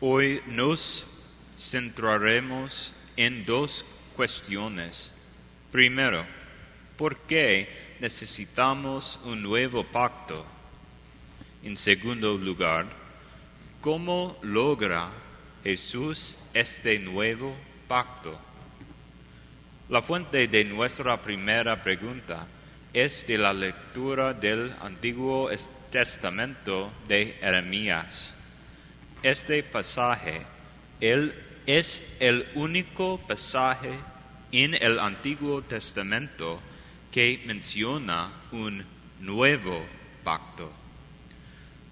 Hoy 0.00 0.42
nos 0.46 1.06
centraremos 1.58 2.92
en 3.16 3.46
dos 3.46 3.82
cuestiones. 4.14 5.10
Primero, 5.72 6.26
¿por 6.98 7.16
qué 7.20 7.96
necesitamos 7.98 9.18
un 9.24 9.42
nuevo 9.42 9.84
pacto? 9.84 10.44
En 11.62 11.78
segundo 11.78 12.36
lugar, 12.36 12.84
¿cómo 13.80 14.38
logra 14.42 15.08
Jesús 15.64 16.38
este 16.52 16.98
nuevo 16.98 17.56
pacto? 17.88 18.38
La 19.88 20.02
fuente 20.02 20.46
de 20.46 20.62
nuestra 20.64 21.22
primera 21.22 21.82
pregunta 21.82 22.46
es 22.92 23.26
de 23.26 23.38
la 23.38 23.54
lectura 23.54 24.34
del 24.34 24.74
Antiguo 24.82 25.48
Testamento 25.90 26.92
de 27.08 27.38
Jeremías. 27.40 28.35
Este 29.22 29.62
pasaje 29.62 30.42
él 31.00 31.34
es 31.66 32.16
el 32.20 32.46
único 32.54 33.18
pasaje 33.18 33.90
en 34.52 34.74
el 34.74 34.98
Antiguo 34.98 35.62
Testamento 35.62 36.60
que 37.10 37.42
menciona 37.46 38.30
un 38.52 38.84
nuevo 39.20 39.84
pacto, 40.24 40.72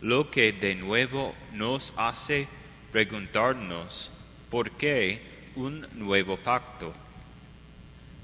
lo 0.00 0.30
que 0.30 0.52
de 0.52 0.74
nuevo 0.74 1.34
nos 1.52 1.92
hace 1.96 2.48
preguntarnos 2.92 4.12
por 4.50 4.70
qué 4.72 5.20
un 5.56 5.86
nuevo 5.94 6.36
pacto. 6.36 6.94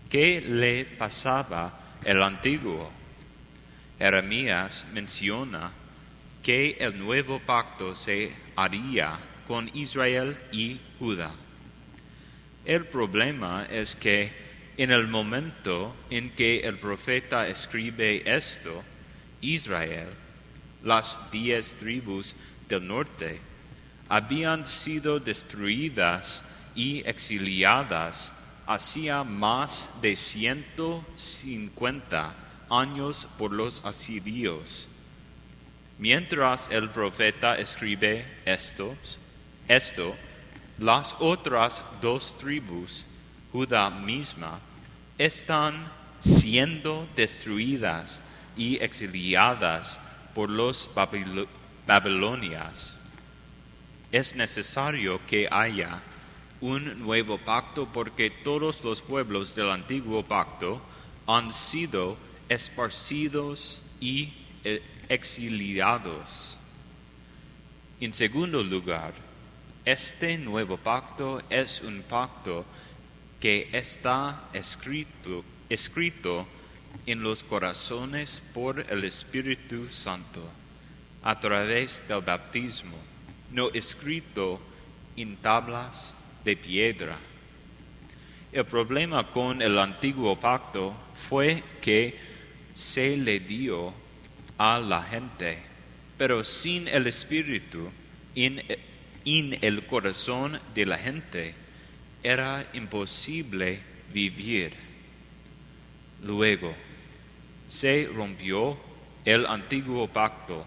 ¿Qué 0.08 0.41
le 0.41 0.84
pasaba 0.84 1.96
el 2.05 2.22
antiguo? 2.22 2.91
Jeremías 3.98 4.86
menciona 4.92 5.72
que 6.42 6.76
el 6.80 6.98
nuevo 6.98 7.38
pacto 7.40 7.94
se 7.94 8.32
haría 8.56 9.18
con 9.46 9.70
Israel 9.74 10.38
y 10.52 10.80
Judá. 10.98 11.32
El 12.64 12.86
problema 12.86 13.66
es 13.66 13.94
que 13.97 14.32
en 14.77 14.91
el 14.91 15.08
momento 15.08 15.94
en 16.08 16.30
que 16.30 16.60
el 16.60 16.78
profeta 16.78 17.48
escribe 17.48 18.22
esto, 18.24 18.82
Israel, 19.41 20.08
las 20.82 21.19
diez 21.30 21.77
tribus 21.77 22.36
del 22.69 22.86
norte, 22.86 23.41
habían 24.08 24.66
sido 24.66 25.20
destruidas 25.20 26.42
y 26.75 27.06
exiliadas 27.06 28.32
hacía 28.66 29.25
más 29.25 29.88
de 30.00 30.14
150 30.14 32.34
años 32.69 33.27
por 33.36 33.52
los 33.52 33.84
asirios. 33.84 34.89
Mientras 36.01 36.70
el 36.70 36.89
profeta 36.89 37.59
escribe 37.59 38.25
esto, 38.47 38.97
las 40.79 41.15
otras 41.19 41.83
dos 42.01 42.39
tribus, 42.39 43.06
Judá 43.53 43.91
misma, 43.91 44.61
están 45.19 45.93
siendo 46.19 47.06
destruidas 47.15 48.23
y 48.56 48.78
exiliadas 48.83 50.01
por 50.34 50.48
los 50.48 50.89
babilonias. 51.87 52.97
Es 54.11 54.34
necesario 54.34 55.21
que 55.27 55.48
haya 55.51 56.01
un 56.62 56.98
nuevo 56.98 57.37
pacto 57.37 57.87
porque 57.93 58.31
todos 58.31 58.83
los 58.84 59.03
pueblos 59.03 59.55
del 59.55 59.71
antiguo 59.71 60.23
pacto 60.25 60.81
han 61.27 61.53
sido 61.53 62.17
esparcidos 62.48 63.83
y 64.01 64.33
eh, 64.65 64.83
exiliados. 65.11 66.56
En 68.00 68.12
segundo 68.12 68.62
lugar, 68.62 69.12
este 69.84 70.39
nuevo 70.39 70.78
pacto 70.78 71.42
es 71.50 71.83
un 71.83 72.03
pacto 72.03 72.64
que 73.41 73.69
está 73.72 74.44
escrito, 74.53 75.44
escrito 75.69 76.47
en 77.06 77.22
los 77.22 77.42
corazones 77.42 78.41
por 78.54 78.81
el 78.88 79.04
Espíritu 79.04 79.88
Santo 79.88 80.48
a 81.22 81.38
través 81.41 82.03
del 82.06 82.22
bautismo, 82.22 82.97
no 83.50 83.69
escrito 83.71 84.60
en 85.16 85.37
tablas 85.38 86.15
de 86.44 86.56
piedra. 86.56 87.19
El 88.53 88.65
problema 88.65 89.28
con 89.31 89.60
el 89.60 89.77
antiguo 89.78 90.37
pacto 90.37 90.94
fue 91.15 91.62
que 91.81 92.16
se 92.72 93.16
le 93.16 93.41
dio 93.41 93.92
a 94.60 94.78
la 94.78 95.03
gente, 95.03 95.56
pero 96.19 96.44
sin 96.44 96.87
el 96.87 97.06
Espíritu 97.06 97.91
en, 98.34 98.62
en 99.25 99.59
el 99.62 99.87
corazón 99.87 100.60
de 100.75 100.84
la 100.84 100.98
gente 100.98 101.54
era 102.22 102.66
imposible 102.75 103.81
vivir. 104.12 104.75
Luego 106.22 106.75
se 107.69 108.10
rompió 108.15 108.78
el 109.25 109.47
antiguo 109.47 110.06
pacto. 110.09 110.66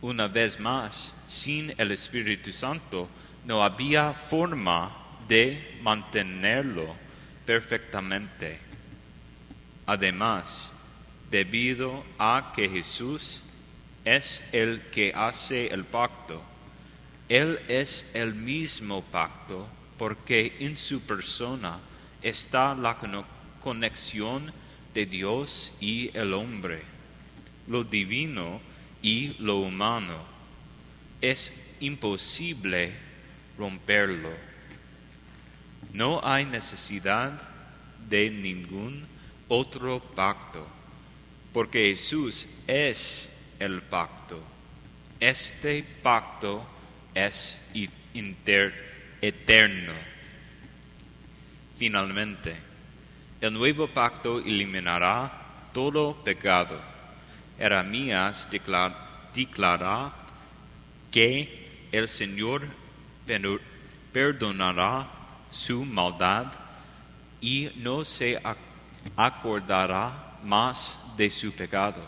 Una 0.00 0.28
vez 0.28 0.60
más, 0.60 1.16
sin 1.26 1.74
el 1.76 1.90
Espíritu 1.90 2.52
Santo, 2.52 3.08
no 3.44 3.64
había 3.64 4.12
forma 4.12 4.96
de 5.26 5.80
mantenerlo 5.82 6.94
perfectamente. 7.44 8.60
Además, 9.84 10.73
debido 11.30 12.04
a 12.18 12.52
que 12.54 12.68
Jesús 12.68 13.42
es 14.04 14.42
el 14.52 14.82
que 14.90 15.12
hace 15.14 15.68
el 15.68 15.84
pacto, 15.84 16.42
Él 17.28 17.60
es 17.68 18.08
el 18.14 18.34
mismo 18.34 19.02
pacto 19.02 19.66
porque 19.98 20.56
en 20.60 20.76
su 20.76 21.00
persona 21.00 21.78
está 22.22 22.74
la 22.74 22.96
conexión 23.60 24.52
de 24.92 25.06
Dios 25.06 25.72
y 25.80 26.10
el 26.16 26.32
hombre, 26.32 26.82
lo 27.66 27.84
divino 27.84 28.60
y 29.02 29.34
lo 29.42 29.58
humano. 29.58 30.18
Es 31.20 31.52
imposible 31.80 32.92
romperlo. 33.58 34.30
No 35.92 36.20
hay 36.22 36.44
necesidad 36.44 37.32
de 38.08 38.30
ningún 38.30 39.06
otro 39.48 40.00
pacto, 40.00 40.66
porque 41.54 41.90
Jesús 41.90 42.48
es 42.66 43.32
el 43.60 43.80
pacto. 43.82 44.42
Este 45.20 45.84
pacto 46.02 46.66
es 47.14 47.60
eterno. 49.22 49.92
Finalmente, 51.78 52.56
el 53.40 53.52
nuevo 53.52 53.86
pacto 53.86 54.40
eliminará 54.40 55.30
todo 55.72 56.24
pecado. 56.24 56.80
Jeremías 57.56 58.48
declara 58.50 60.12
que 61.12 61.86
el 61.92 62.08
Señor 62.08 62.62
perdonará 64.12 65.08
su 65.50 65.84
maldad 65.84 66.46
y 67.40 67.70
no 67.76 68.04
se 68.04 68.42
acordará 69.14 70.23
más 70.44 70.98
de 71.16 71.30
su 71.30 71.52
pecado. 71.52 72.00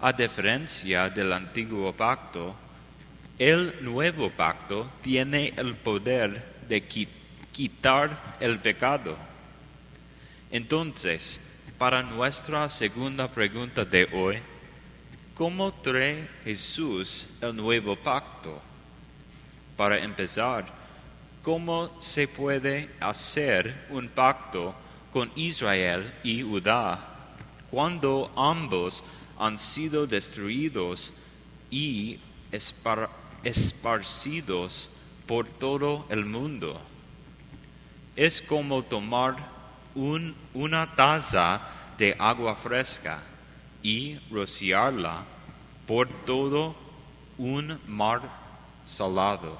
A 0.00 0.12
diferencia 0.12 1.08
del 1.08 1.32
antiguo 1.32 1.92
pacto, 1.92 2.54
el 3.38 3.74
nuevo 3.82 4.30
pacto 4.30 4.90
tiene 5.02 5.52
el 5.56 5.74
poder 5.76 6.56
de 6.68 6.82
quitar 7.52 8.36
el 8.40 8.58
pecado. 8.58 9.16
Entonces, 10.50 11.40
para 11.78 12.02
nuestra 12.02 12.68
segunda 12.68 13.30
pregunta 13.30 13.84
de 13.84 14.06
hoy, 14.12 14.38
¿cómo 15.34 15.72
trae 15.72 16.28
Jesús 16.44 17.28
el 17.40 17.54
nuevo 17.54 17.96
pacto? 17.96 18.62
Para 19.76 19.98
empezar, 19.98 20.64
¿cómo 21.42 21.94
se 22.00 22.28
puede 22.28 22.90
hacer 23.00 23.86
un 23.90 24.08
pacto 24.08 24.74
con 25.12 25.30
Israel 25.36 26.12
y 26.22 26.42
Judá 26.42 27.15
cuando 27.76 28.32
ambos 28.36 29.04
han 29.38 29.58
sido 29.58 30.06
destruidos 30.06 31.12
y 31.70 32.18
esparcidos 33.44 34.90
por 35.26 35.46
todo 35.46 36.06
el 36.08 36.24
mundo? 36.24 36.80
Es 38.16 38.40
como 38.40 38.82
tomar 38.82 39.36
una 39.94 40.96
taza 40.96 41.60
de 41.98 42.16
agua 42.18 42.56
fresca 42.56 43.22
y 43.82 44.20
rociarla 44.30 45.24
por 45.86 46.08
todo 46.24 46.74
un 47.36 47.78
mar 47.86 48.22
salado. 48.86 49.58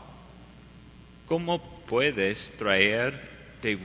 ¿Cómo 1.27 1.63
puedes 1.87 2.57
traer 2.57 3.59
de 3.61 3.77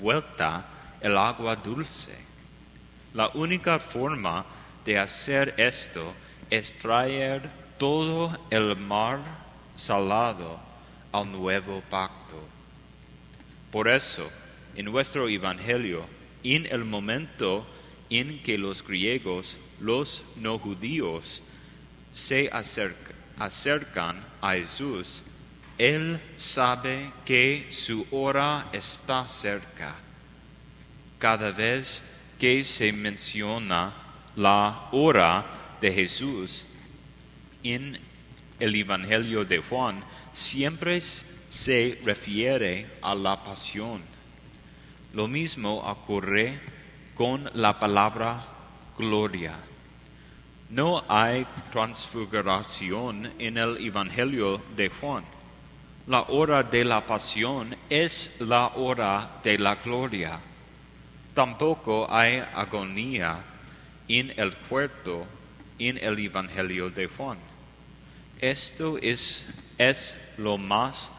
vuelta 0.00 0.66
el 1.02 1.18
agua 1.18 1.54
dulce? 1.56 2.24
La 3.14 3.30
única 3.34 3.78
forma 3.78 4.44
de 4.84 4.98
hacer 4.98 5.54
esto 5.56 6.12
es 6.50 6.76
traer 6.76 7.48
todo 7.78 8.36
el 8.50 8.76
mar 8.76 9.20
salado 9.76 10.58
al 11.12 11.30
nuevo 11.30 11.80
pacto. 11.88 12.42
Por 13.70 13.88
eso, 13.88 14.28
en 14.74 14.86
nuestro 14.86 15.28
Evangelio, 15.28 16.04
en 16.42 16.66
el 16.66 16.84
momento 16.84 17.64
en 18.10 18.42
que 18.42 18.58
los 18.58 18.84
griegos, 18.84 19.58
los 19.78 20.24
no 20.34 20.58
judíos, 20.58 21.44
se 22.12 22.50
acercan 23.38 24.20
a 24.40 24.52
Jesús, 24.54 25.22
Él 25.78 26.20
sabe 26.34 27.12
que 27.24 27.68
su 27.70 28.08
hora 28.10 28.66
está 28.72 29.28
cerca. 29.28 29.94
Cada 31.20 31.52
vez 31.52 32.02
que 32.44 32.62
se 32.62 32.92
menciona 32.92 33.90
la 34.36 34.88
hora 34.92 35.46
de 35.80 35.90
Jesús 35.90 36.66
en 37.62 37.98
el 38.60 38.74
Evangelio 38.74 39.46
de 39.46 39.60
Juan, 39.60 40.04
siempre 40.30 41.00
se 41.00 41.98
refiere 42.04 42.86
a 43.00 43.14
la 43.14 43.42
pasión. 43.42 44.02
Lo 45.14 45.26
mismo 45.26 45.76
ocurre 45.76 46.60
con 47.14 47.50
la 47.54 47.78
palabra 47.78 48.44
gloria. 48.98 49.56
No 50.68 51.02
hay 51.08 51.46
transfiguración 51.72 53.32
en 53.38 53.56
el 53.56 53.78
Evangelio 53.86 54.60
de 54.76 54.90
Juan. 54.90 55.24
La 56.08 56.20
hora 56.28 56.62
de 56.62 56.84
la 56.84 57.06
pasión 57.06 57.74
es 57.88 58.36
la 58.40 58.66
hora 58.74 59.40
de 59.42 59.58
la 59.58 59.76
gloria. 59.76 60.38
Tampoco 61.34 62.06
hay 62.08 62.38
agonía 62.54 63.42
en 64.06 64.32
el 64.36 64.54
huerto 64.70 65.26
en 65.78 65.98
el 65.98 66.18
Evangelio 66.18 66.90
de 66.90 67.08
Juan. 67.08 67.38
Esto 68.40 68.98
es, 68.98 69.46
es 69.76 70.16
lo 70.38 70.56
más 70.58 71.10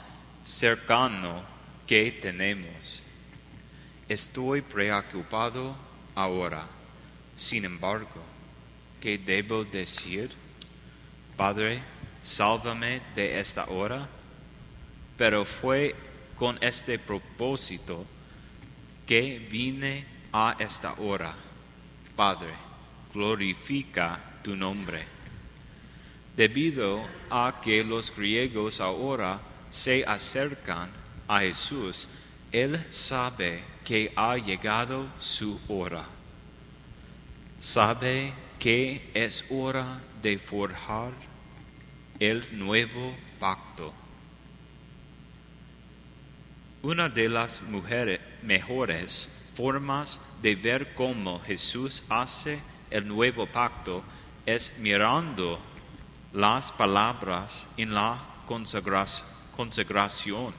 cercano 0.46 1.44
que 1.86 2.14
tenemos. 2.14 3.04
Estoy 4.08 4.62
preocupado 4.62 5.76
ahora. 6.14 6.66
Sin 7.36 7.66
embargo, 7.66 8.24
¿qué 9.02 9.18
debo 9.18 9.66
decir? 9.66 10.32
Padre, 11.36 11.82
sálvame 12.22 13.02
de 13.16 13.40
esta 13.40 13.66
hora. 13.66 14.08
Pero 15.18 15.44
fue 15.44 15.94
con 16.36 16.58
este 16.62 17.00
propósito 17.00 18.06
que 19.06 19.40
vine 19.40 20.06
a 20.31 20.56
esta 20.60 20.94
hora. 21.00 21.34
Padre, 22.16 22.54
glorifica 23.13 24.19
tu 24.44 24.56
nombre. 24.56 25.06
Debido 26.36 27.02
a 27.30 27.62
que 27.62 27.84
los 27.84 28.13
griegos 28.13 28.81
ahora 28.81 29.40
se 29.69 30.04
acercan 30.06 30.90
a 31.28 31.40
Jesús, 31.40 32.10
Él 32.52 32.84
sabe 32.90 33.63
que 33.84 34.12
ha 34.16 34.38
llegado 34.38 35.08
su 35.18 35.60
hora. 35.68 36.06
Sabe 37.60 38.34
que 38.60 39.10
es 39.13 39.46
hora 39.50 40.01
de 40.22 40.38
forjar 40.38 41.13
el 42.19 42.58
nuevo 42.58 43.16
pacto. 43.40 43.94
Una 46.86 47.10
de 47.10 47.28
las 47.30 47.64
mejores 48.44 49.30
formas 49.56 50.20
de 50.44 50.54
ver 50.54 50.94
cómo 50.94 51.40
Jesús 51.40 52.04
hace 52.10 52.60
el 52.92 53.08
nuevo 53.08 53.48
pacto 53.48 54.04
es 54.46 54.72
mirando 54.78 55.60
las 56.32 56.72
palabras 56.72 57.68
en 57.76 57.92
la 57.92 58.24
consagración. 58.46 60.54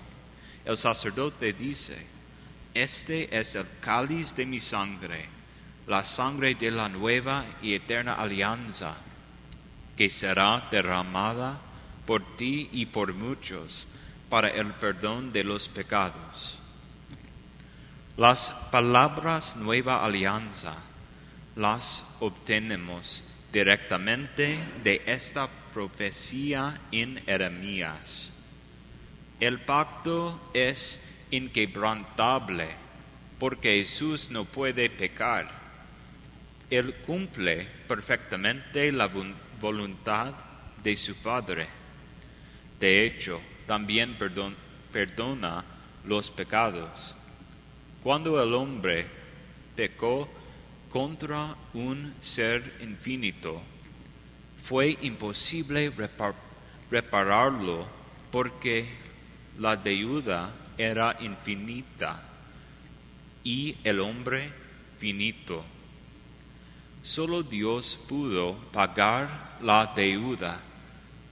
El 0.64 0.76
sacerdote 0.76 1.52
dice, 1.52 2.04
este 2.74 3.38
es 3.38 3.54
el 3.54 3.66
cáliz 3.78 4.34
de 4.34 4.46
mi 4.46 4.58
sangre, 4.58 5.26
la 5.86 6.02
sangre 6.02 6.56
de 6.56 6.72
la 6.72 6.88
nueva 6.88 7.46
y 7.62 7.74
eterna 7.74 8.14
alianza, 8.14 8.96
que 9.96 10.10
será 10.10 10.66
derramada 10.72 11.60
por 12.04 12.36
ti 12.36 12.68
y 12.72 12.86
por 12.86 13.14
muchos 13.14 13.86
para 14.28 14.48
el 14.48 14.72
perdón 14.74 15.32
de 15.32 15.44
los 15.44 15.68
pecados. 15.68 16.58
Las 18.16 18.50
palabras 18.70 19.56
nueva 19.56 20.04
alianza 20.04 20.74
las 21.54 22.06
obtenemos 22.20 23.24
directamente 23.52 24.58
de 24.82 25.02
esta 25.06 25.48
profecía 25.72 26.80
en 26.92 27.16
Jeremías. 27.24 28.30
El 29.38 29.60
pacto 29.60 30.50
es 30.54 31.00
inquebrantable 31.30 32.68
porque 33.38 33.78
Jesús 33.78 34.30
no 34.30 34.44
puede 34.44 34.88
pecar. 34.88 35.50
Él 36.70 36.94
cumple 37.06 37.66
perfectamente 37.86 38.90
la 38.92 39.10
voluntad 39.60 40.34
de 40.82 40.96
su 40.96 41.14
Padre. 41.16 41.68
De 42.80 43.04
hecho, 43.04 43.40
también 43.66 44.16
perdona 44.92 45.64
los 46.04 46.30
pecados. 46.30 47.14
Cuando 48.02 48.42
el 48.42 48.54
hombre 48.54 49.06
pecó 49.74 50.28
contra 50.88 51.56
un 51.74 52.14
ser 52.20 52.78
infinito, 52.80 53.60
fue 54.62 54.96
imposible 55.02 55.92
repararlo 56.90 57.86
porque 58.30 58.88
la 59.58 59.76
deuda 59.76 60.50
era 60.78 61.16
infinita 61.20 62.22
y 63.42 63.76
el 63.84 64.00
hombre 64.00 64.52
finito. 64.98 65.64
Solo 67.02 67.42
Dios 67.42 67.98
pudo 68.08 68.54
pagar 68.72 69.58
la 69.60 69.92
deuda 69.94 70.60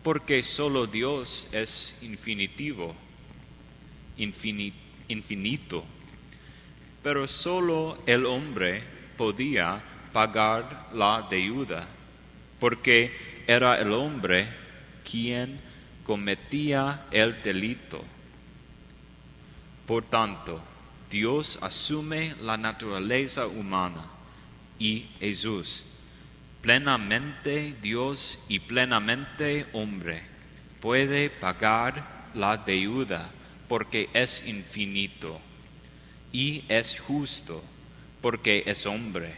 porque 0.04 0.42
solo 0.42 0.86
Dios 0.86 1.48
es 1.50 1.96
infinitivo, 2.02 2.94
infinito. 5.08 5.82
Pero 7.02 7.26
solo 7.26 7.98
el 8.04 8.26
hombre 8.26 8.82
podía 9.16 9.82
pagar 10.12 10.90
la 10.92 11.26
deuda 11.28 11.88
porque 12.60 13.16
era 13.46 13.80
el 13.80 13.92
hombre 13.92 14.46
quien 15.10 15.58
cometía 16.04 17.06
el 17.10 17.42
delito. 17.42 18.04
Por 19.86 20.04
tanto, 20.04 20.60
Dios 21.10 21.58
asume 21.62 22.34
la 22.42 22.58
naturaleza 22.58 23.46
humana 23.46 24.04
y 24.78 25.06
Jesús, 25.18 25.86
plenamente 26.64 27.76
Dios 27.82 28.38
y 28.48 28.58
plenamente 28.58 29.66
hombre, 29.74 30.22
puede 30.80 31.28
pagar 31.28 32.30
la 32.32 32.56
deuda 32.56 33.28
porque 33.68 34.08
es 34.14 34.42
infinito 34.46 35.38
y 36.32 36.64
es 36.70 36.98
justo 37.00 37.62
porque 38.22 38.62
es 38.64 38.86
hombre. 38.86 39.34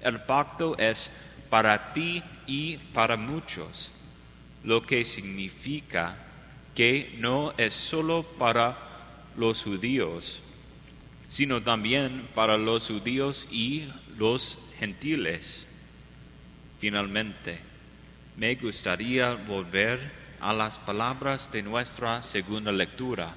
El 0.00 0.20
pacto 0.20 0.78
es 0.78 1.10
para 1.50 1.92
ti 1.92 2.22
y 2.46 2.76
para 2.94 3.16
muchos, 3.16 3.92
lo 4.62 4.86
que 4.86 5.04
significa 5.04 6.16
que 6.76 7.16
no 7.18 7.54
es 7.56 7.74
solo 7.74 8.22
para 8.22 8.78
los 9.36 9.64
judíos, 9.64 10.44
sino 11.26 11.60
también 11.60 12.28
para 12.36 12.56
los 12.56 12.86
judíos 12.86 13.48
y 13.50 13.88
los 14.16 14.60
gentiles. 14.78 15.65
Finalmente, 16.78 17.58
me 18.36 18.54
gustaría 18.56 19.34
volver 19.34 19.98
a 20.40 20.52
las 20.52 20.78
palabras 20.78 21.50
de 21.50 21.62
nuestra 21.62 22.22
segunda 22.22 22.70
lectura, 22.70 23.34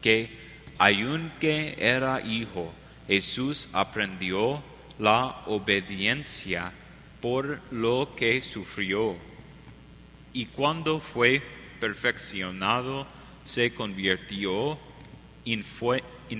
que 0.00 0.42
aunque 0.78 1.76
era 1.78 2.20
hijo, 2.20 2.72
Jesús 3.06 3.68
aprendió 3.72 4.62
la 4.98 5.42
obediencia 5.46 6.72
por 7.20 7.60
lo 7.70 8.14
que 8.16 8.42
sufrió. 8.42 9.16
Y 10.32 10.46
cuando 10.46 10.98
fue 10.98 11.42
perfeccionado, 11.78 13.06
se 13.44 13.74
convirtió 13.74 14.78
en, 15.44 15.64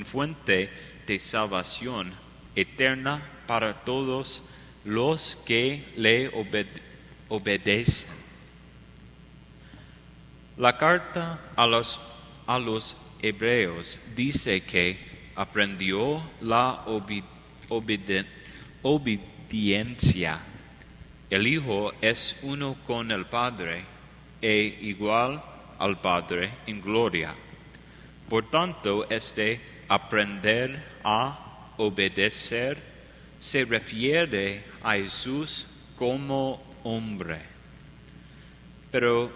fuente 0.05 0.71
de 1.07 1.19
salvación 1.19 2.13
eterna 2.55 3.23
para 3.47 3.85
todos 3.85 4.45
los 4.85 5.39
que 5.45 5.85
le 5.97 6.31
obedecen. 7.29 8.09
La 10.57 10.77
carta 10.77 11.41
a 11.57 11.67
los, 11.67 12.01
a 12.47 12.59
los 12.59 12.97
hebreos 13.21 13.99
dice 14.15 14.61
que 14.63 14.99
aprendió 15.35 16.23
la 16.41 16.85
obediencia 18.83 20.41
el 21.33 21.47
Hijo 21.47 21.95
es 22.03 22.39
uno 22.43 22.77
con 22.87 23.11
el 23.11 23.25
Padre 23.25 23.83
e 24.43 24.81
igual 24.83 25.43
al 25.79 25.99
Padre 25.99 26.53
en 26.67 26.83
gloria. 26.83 27.35
Por 28.29 28.51
tanto, 28.51 29.09
este 29.09 29.59
aprender 29.89 30.99
a 31.03 31.73
obedecer 31.79 32.92
se 33.43 33.65
refiere 33.65 34.63
a 34.85 34.93
Jesús 34.93 35.67
como 35.97 36.63
hombre. 36.85 37.43
Pero, 38.93 39.33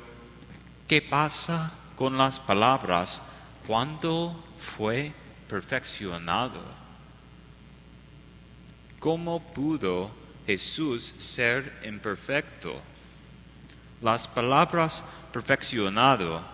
¿qué 0.86 1.02
pasa 1.02 1.72
con 1.96 2.16
las 2.16 2.38
palabras 2.38 3.20
cuando 3.66 4.44
fue 4.58 5.12
perfeccionado? 5.48 6.60
¿Cómo 9.00 9.40
pudo 9.40 10.12
Jesús 10.46 11.02
ser 11.18 11.80
imperfecto? 11.84 12.80
Las 14.00 14.28
palabras 14.28 15.02
perfeccionado 15.32 16.44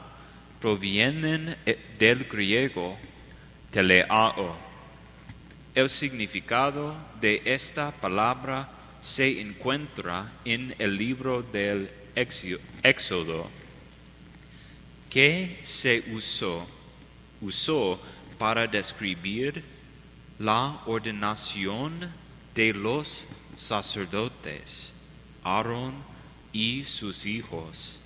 provienen 0.58 1.54
del 1.98 2.24
griego 2.24 2.96
teleao. 3.70 4.71
El 5.74 5.88
significado 5.88 6.94
de 7.18 7.40
esta 7.46 7.92
palabra 7.92 8.68
se 9.00 9.40
encuentra 9.40 10.30
en 10.44 10.74
el 10.78 10.98
libro 10.98 11.42
del 11.42 11.90
Éxodo, 12.14 13.48
que 15.08 15.58
se 15.62 16.04
usó, 16.12 16.66
usó 17.40 17.98
para 18.38 18.66
describir 18.66 19.64
la 20.38 20.82
ordenación 20.84 22.12
de 22.54 22.74
los 22.74 23.26
sacerdotes, 23.56 24.92
Aarón 25.42 25.94
y 26.52 26.84
sus 26.84 27.24
hijos. 27.24 27.98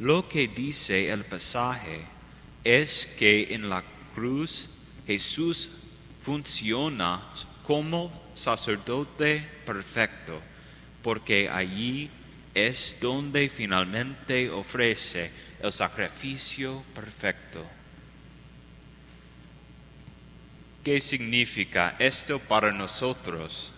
Lo 0.00 0.28
que 0.28 0.48
dice 0.48 1.12
el 1.12 1.24
pasaje 1.24 2.00
es 2.64 3.06
que 3.16 3.54
en 3.54 3.68
la 3.68 3.84
cruz 4.16 4.68
Jesús 5.06 5.70
funciona 6.26 7.22
como 7.62 8.10
sacerdote 8.34 9.48
perfecto, 9.64 10.42
porque 11.00 11.48
allí 11.48 12.10
es 12.52 12.96
donde 13.00 13.48
finalmente 13.48 14.50
ofrece 14.50 15.30
el 15.62 15.70
sacrificio 15.70 16.82
perfecto. 16.92 17.64
¿Qué 20.82 21.00
significa 21.00 21.94
esto 22.00 22.40
para 22.40 22.72
nosotros? 22.72 23.72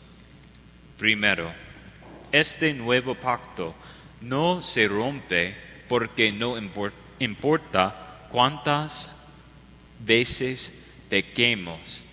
Primero, 0.96 1.52
este 2.32 2.72
nuevo 2.72 3.14
pacto 3.14 3.74
no 4.22 4.62
se 4.62 4.88
rompe 4.88 5.54
porque 5.86 6.30
no 6.30 6.56
importa 7.18 8.26
cuántas 8.30 9.10
veces 10.00 10.72
pequemos 11.10 12.04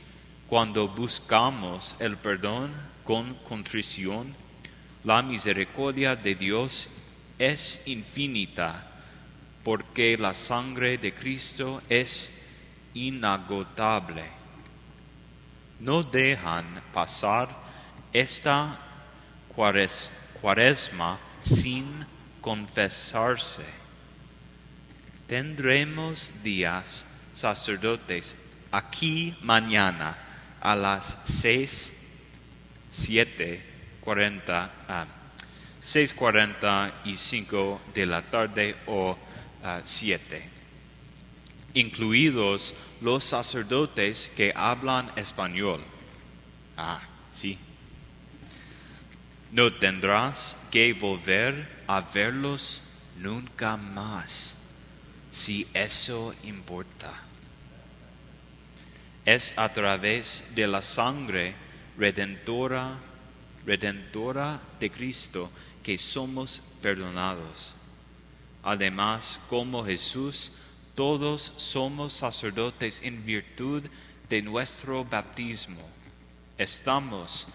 cuando 0.47 0.87
buscamos 0.87 1.95
el 1.99 2.17
perdón 2.17 2.71
con 3.03 3.33
contrición, 3.35 4.35
la 5.03 5.21
misericordia 5.21 6.15
de 6.15 6.35
Dios 6.35 6.89
es 7.39 7.81
infinita, 7.85 8.91
porque 9.63 10.17
la 10.17 10.33
sangre 10.33 10.97
de 10.97 11.13
Cristo 11.13 11.81
es 11.89 12.31
inagotable. 12.93 14.23
No 15.79 16.03
dejan 16.03 16.65
pasar 16.93 17.49
esta 18.13 18.79
cuaresma 19.49 21.19
sin 21.41 22.05
confesarse. 22.39 23.65
Tendremos 25.27 26.31
días 26.43 27.05
sacerdotes 27.33 28.37
aquí 28.71 29.35
mañana 29.41 30.24
a 30.61 30.75
las 30.75 31.17
seis, 31.25 31.93
siete, 32.91 33.63
cuarenta, 34.01 34.71
ah, 34.87 35.05
seis 35.81 36.13
cuarenta 36.13 37.01
y 37.05 37.15
cinco 37.15 37.81
de 37.93 38.05
la 38.05 38.21
tarde 38.21 38.75
o 38.87 39.17
ah, 39.63 39.81
siete, 39.83 40.47
incluidos 41.73 42.73
los 43.01 43.23
sacerdotes 43.23 44.31
que 44.35 44.53
hablan 44.55 45.11
español. 45.15 45.81
Ah, 46.77 47.01
sí. 47.31 47.57
No 49.51 49.71
tendrás 49.71 50.57
que 50.71 50.93
volver 50.93 51.83
a 51.87 52.01
verlos 52.01 52.81
nunca 53.17 53.77
más, 53.77 54.55
si 55.31 55.67
eso 55.73 56.33
importa 56.43 57.24
es 59.25 59.53
a 59.57 59.73
través 59.73 60.45
de 60.53 60.67
la 60.67 60.81
sangre 60.83 61.55
redentora, 61.97 62.99
redentora 63.65 64.61
de 64.79 64.91
Cristo 64.91 65.49
que 65.81 65.97
somos 65.97 66.61
perdonados. 66.81 67.75
Además, 68.63 69.39
como 69.49 69.83
Jesús, 69.83 70.51
todos 70.93 71.53
somos 71.57 72.13
sacerdotes 72.13 73.01
en 73.03 73.25
virtud 73.25 73.83
de 74.29 74.41
nuestro 74.41 75.03
bautismo. 75.03 75.81
Estamos 76.57 77.47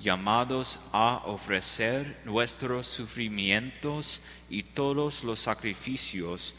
llamados 0.00 0.80
a 0.92 1.22
ofrecer 1.24 2.20
nuestros 2.24 2.86
sufrimientos 2.88 4.20
y 4.50 4.62
todos 4.62 5.24
los 5.24 5.38
sacrificios 5.38 6.54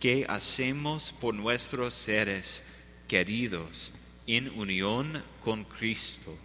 que 0.00 0.26
hacemos 0.28 1.14
por 1.18 1.34
nuestros 1.34 1.94
seres 1.94 2.62
queridos, 3.08 3.92
en 4.26 4.48
unión 4.58 5.22
con 5.42 5.64
Cristo. 5.64 6.36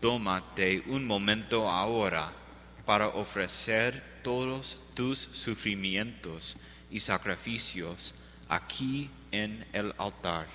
Tómate 0.00 0.82
un 0.86 1.04
momento 1.04 1.68
ahora 1.68 2.32
para 2.84 3.08
ofrecer 3.08 4.20
todos 4.22 4.78
tus 4.94 5.18
sufrimientos 5.18 6.56
y 6.90 7.00
sacrificios 7.00 8.14
aquí 8.48 9.10
en 9.30 9.64
el 9.72 9.92
altar. 9.98 10.46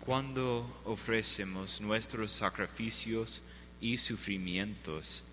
Cuando 0.00 0.80
ofrecemos 0.84 1.80
nuestros 1.80 2.32
sacrificios 2.32 3.42
y 3.80 3.96
sufrimientos, 3.98 5.24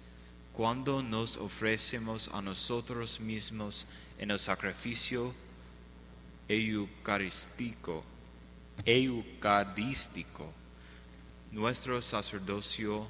cuando 0.55 1.03
nos 1.03 1.35
ofrecemos 1.35 2.29
a 2.33 2.41
nosotros 2.41 3.19
mismos 3.19 3.85
en 4.17 4.31
el 4.31 4.39
sacrificio 4.39 5.33
eucarístico, 6.47 8.05
eucarístico, 8.85 10.53
nuestro 11.51 12.01
sacerdocio 12.01 13.05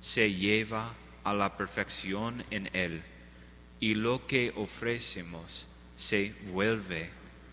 se 0.00 0.34
lleva 0.34 0.92
a 1.22 1.32
la 1.32 1.56
perfección 1.56 2.44
en 2.50 2.68
él 2.72 3.02
y 3.78 3.94
lo 3.94 4.26
que 4.26 4.52
ofrecemos 4.56 5.68
se 5.94 6.34
vuelve 6.52 7.08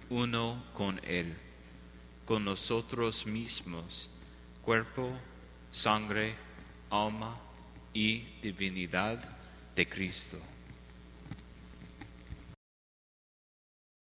uno 0.10 0.64
con 0.74 1.00
él, 1.04 1.32
con 2.26 2.44
nosotros 2.44 3.28
mismos, 3.28 4.10
cuerpo, 4.64 5.16
sangre, 5.70 6.34
alma 6.90 7.38
y 7.94 8.24
divinidad 8.42 9.20
de 9.76 9.88
Cristo. 9.88 10.38